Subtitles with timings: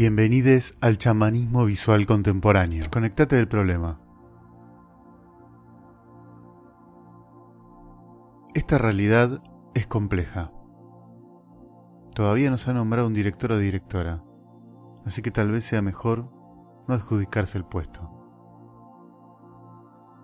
[0.00, 2.86] Bienvenidos al chamanismo visual contemporáneo.
[2.90, 4.00] Conectate del problema.
[8.54, 9.42] Esta realidad
[9.74, 10.52] es compleja.
[12.14, 14.24] Todavía no se ha nombrado un director o directora,
[15.04, 16.32] así que tal vez sea mejor
[16.88, 18.10] no adjudicarse el puesto.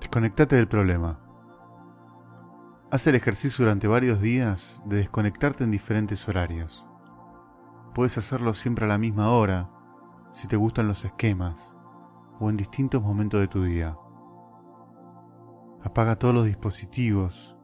[0.00, 1.20] Desconectate del problema.
[2.90, 6.89] Haz el ejercicio durante varios días de desconectarte en diferentes horarios.
[8.00, 9.68] Puedes hacerlo siempre a la misma hora,
[10.32, 11.76] si te gustan los esquemas,
[12.38, 13.94] o en distintos momentos de tu día.
[15.82, 17.54] Apaga todos los dispositivos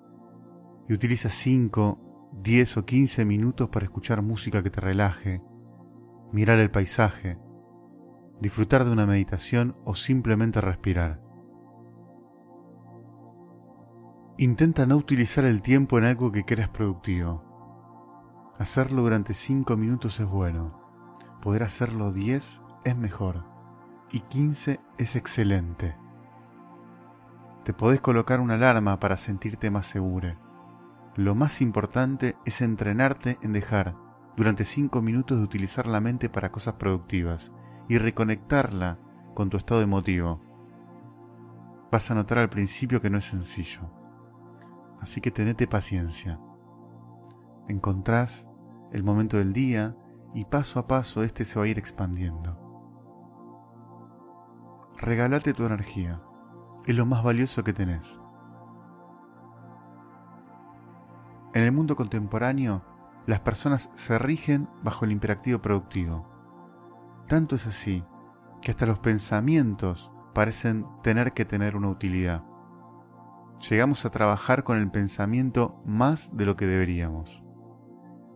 [0.91, 5.43] y utiliza 5, 10 o 15 minutos para escuchar música que te relaje,
[6.33, 7.39] mirar el paisaje,
[8.39, 11.23] disfrutar de una meditación o simplemente respirar.
[14.37, 17.46] Intenta no utilizar el tiempo en algo que creas productivo.
[18.59, 20.81] Hacerlo durante 5 minutos es bueno.
[21.43, 23.45] Poder hacerlo 10 es mejor.
[24.11, 25.95] Y 15 es excelente.
[27.65, 30.37] Te podés colocar una alarma para sentirte más seguro.
[31.17, 33.95] Lo más importante es entrenarte en dejar
[34.39, 37.53] durante 5 minutos de utilizar la mente para cosas productivas
[37.91, 38.99] y reconectarla
[39.35, 40.41] con tu estado emotivo.
[41.93, 43.83] Vas a notar al principio que no es sencillo.
[44.99, 46.41] Así que tenete paciencia
[47.69, 48.47] encontrás
[48.93, 49.97] el momento del día
[50.35, 52.59] y paso a paso este se va a ir expandiendo.
[54.99, 56.23] Regálate tu energía,
[56.87, 58.19] es lo más valioso que tenés.
[61.53, 62.83] En el mundo contemporáneo,
[63.27, 66.29] las personas se rigen bajo el imperativo productivo.
[67.29, 68.05] Tanto es así
[68.61, 72.45] que hasta los pensamientos parecen tener que tener una utilidad.
[73.71, 77.46] Llegamos a trabajar con el pensamiento más de lo que deberíamos.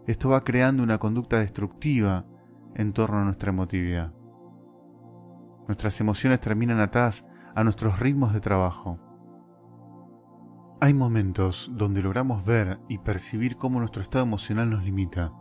[0.06, 2.24] Esto va creando una conducta destructiva
[2.74, 4.12] en torno a nuestra emotividad.
[5.66, 8.98] Nuestras emociones terminan atadas a nuestros ritmos de trabajo.
[10.80, 15.32] Hay momentos donde logramos ver y percibir cómo nuestro estado emocional nos limita.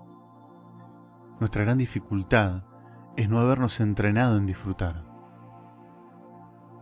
[1.40, 2.66] Nuestra gran dificultad
[3.16, 5.06] es no habernos entrenado en disfrutar.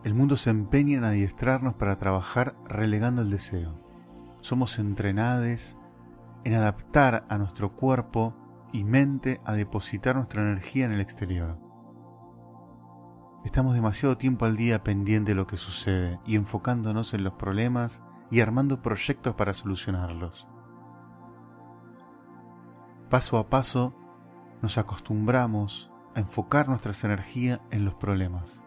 [0.03, 3.79] El mundo se empeña en adiestrarnos para trabajar relegando el deseo.
[4.41, 5.76] Somos entrenados
[6.47, 8.33] en adaptar a nuestro cuerpo
[8.71, 11.59] y mente a depositar nuestra energía en el exterior.
[13.43, 18.01] Estamos demasiado tiempo al día pendiente de lo que sucede y enfocándonos en los problemas
[18.31, 20.47] y armando proyectos para solucionarlos.
[23.09, 23.93] Paso a paso
[24.61, 28.63] nos acostumbramos a enfocar nuestras energías en los problemas,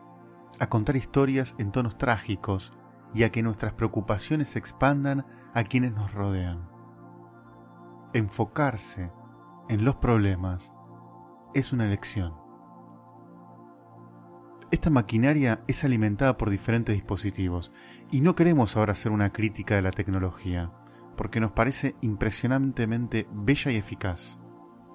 [0.58, 2.74] a contar historias en tonos trágicos
[3.14, 5.24] y a que nuestras preocupaciones se expandan
[5.54, 6.69] a quienes nos rodean
[8.12, 9.10] enfocarse
[9.68, 10.72] en los problemas
[11.54, 12.34] es una elección.
[14.70, 17.72] Esta maquinaria es alimentada por diferentes dispositivos
[18.10, 20.72] y no queremos ahora hacer una crítica de la tecnología,
[21.16, 24.38] porque nos parece impresionantemente bella y eficaz.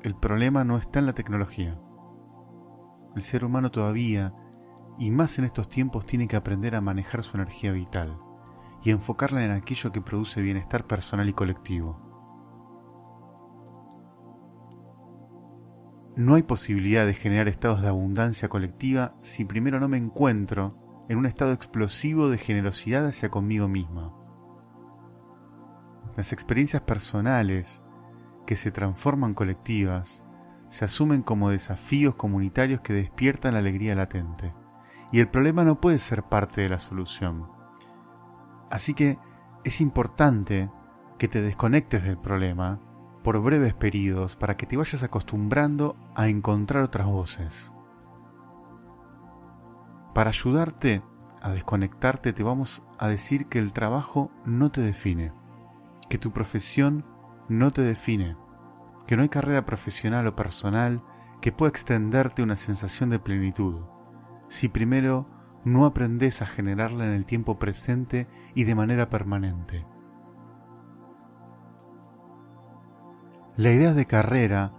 [0.01, 1.79] El problema no está en la tecnología.
[3.15, 4.33] El ser humano todavía,
[4.97, 8.17] y más en estos tiempos, tiene que aprender a manejar su energía vital
[8.83, 12.04] y enfocarla en aquello que produce bienestar personal y colectivo.
[16.15, 20.77] No hay posibilidad de generar estados de abundancia colectiva si primero no me encuentro
[21.09, 24.13] en un estado explosivo de generosidad hacia conmigo misma.
[26.15, 27.81] Las experiencias personales
[28.45, 30.23] que se transforman colectivas
[30.69, 34.53] se asumen como desafíos comunitarios que despiertan la alegría latente.
[35.11, 37.47] Y el problema no puede ser parte de la solución.
[38.71, 39.19] Así que
[39.65, 40.69] es importante
[41.17, 42.79] que te desconectes del problema
[43.25, 47.71] por breves periodos para que te vayas acostumbrando a encontrar otras voces.
[50.13, 51.01] Para ayudarte
[51.41, 55.33] a desconectarte te vamos a decir que el trabajo no te define,
[56.07, 57.03] que tu profesión
[57.49, 58.37] no te define,
[59.07, 61.01] que no hay carrera profesional o personal
[61.41, 63.81] que pueda extenderte una sensación de plenitud,
[64.49, 65.27] si primero
[65.63, 69.83] no aprendes a generarla en el tiempo presente y de manera permanente.
[73.57, 74.73] La idea de carrera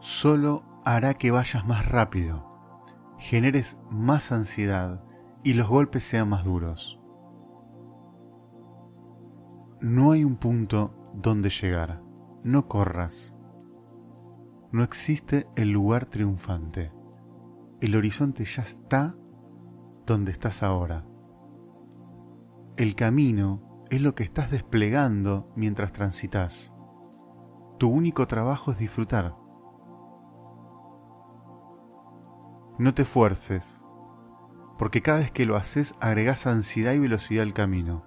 [0.00, 2.44] solo hará que vayas más rápido,
[3.16, 5.02] generes más ansiedad
[5.42, 7.00] y los golpes sean más duros.
[9.80, 12.02] No hay un punto donde llegar,
[12.44, 13.34] no corras.
[14.70, 16.92] No existe el lugar triunfante.
[17.80, 19.16] El horizonte ya está
[20.04, 21.06] donde estás ahora.
[22.76, 26.70] El camino es lo que estás desplegando mientras transitas.
[27.80, 29.34] Tu único trabajo es disfrutar.
[32.76, 33.86] No te fuerces,
[34.76, 38.04] porque cada vez que lo haces agregás ansiedad y velocidad al camino.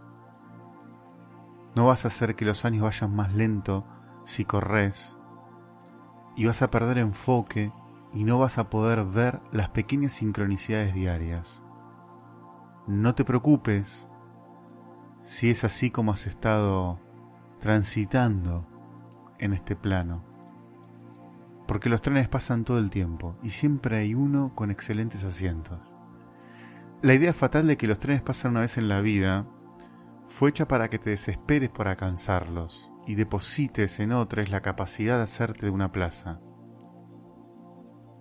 [1.75, 3.83] No vas a hacer que los años vayan más lento
[4.25, 5.17] si corres,
[6.35, 7.73] y vas a perder enfoque
[8.13, 11.63] y no vas a poder ver las pequeñas sincronicidades diarias.
[12.85, 14.07] No te preocupes
[15.23, 16.99] si es así como has estado
[17.57, 18.67] transitando
[19.43, 20.23] en este plano.
[21.67, 25.79] Porque los trenes pasan todo el tiempo y siempre hay uno con excelentes asientos.
[27.01, 29.45] La idea fatal de que los trenes pasan una vez en la vida
[30.27, 35.23] fue hecha para que te desesperes por alcanzarlos y deposites en otros la capacidad de
[35.23, 36.39] hacerte de una plaza.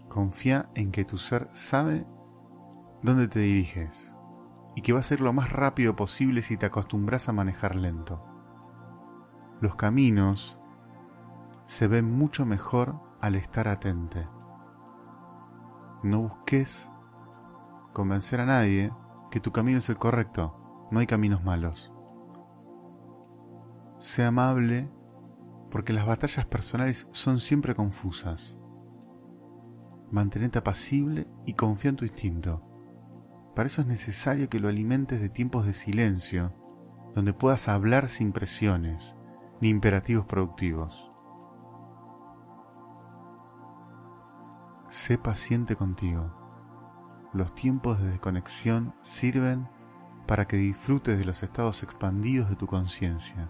[0.09, 2.05] Confía en que tu ser sabe
[3.03, 4.13] dónde te diriges
[4.75, 8.25] y que va a ser lo más rápido posible si te acostumbras a manejar lento.
[9.61, 10.59] Los caminos
[11.73, 14.29] se ven mucho mejor al estar atente.
[16.03, 16.91] No busques
[17.95, 18.93] convencer a nadie
[19.31, 21.91] que tu camino es el correcto, no hay caminos malos.
[23.97, 24.91] Sé amable
[25.71, 28.55] porque las batallas personales son siempre confusas.
[30.11, 32.63] Mantenete apacible y confía en tu instinto.
[33.57, 36.53] Para eso es necesario que lo alimentes de tiempos de silencio,
[37.15, 39.17] donde puedas hablar sin presiones
[39.63, 41.12] ni imperativos productivos.
[44.93, 46.31] Sé paciente contigo.
[47.33, 49.67] Los tiempos de desconexión sirven
[50.27, 53.49] para que disfrutes de los estados expandidos de tu conciencia.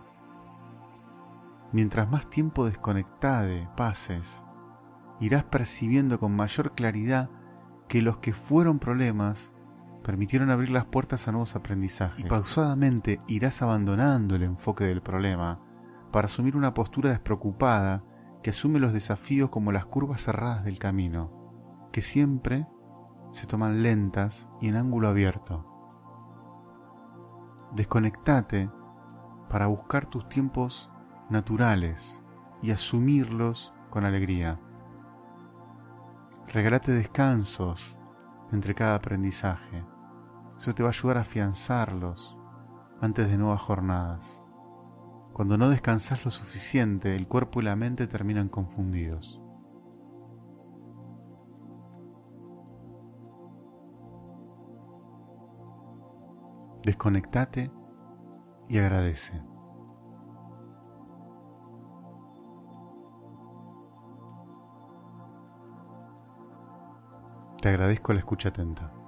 [1.72, 4.44] Mientras más tiempo desconectade pases,
[5.18, 7.28] irás percibiendo con mayor claridad
[7.88, 9.50] que los que fueron problemas
[10.04, 12.24] permitieron abrir las puertas a nuevos aprendizajes.
[12.24, 15.58] Y pausadamente irás abandonando el enfoque del problema
[16.12, 18.04] para asumir una postura despreocupada
[18.42, 22.66] que asume los desafíos como las curvas cerradas del camino, que siempre
[23.32, 25.66] se toman lentas y en ángulo abierto.
[27.72, 28.70] Desconectate
[29.48, 30.90] para buscar tus tiempos
[31.30, 32.20] naturales
[32.62, 34.60] y asumirlos con alegría.
[36.48, 37.96] Regálate descansos
[38.50, 39.84] entre cada aprendizaje.
[40.58, 42.36] Eso te va a ayudar a afianzarlos
[43.00, 44.41] antes de nuevas jornadas.
[45.32, 49.40] Cuando no descansas lo suficiente, el cuerpo y la mente terminan confundidos.
[56.84, 57.70] Desconectate
[58.68, 59.42] y agradece.
[67.62, 69.01] Te agradezco la escucha atenta.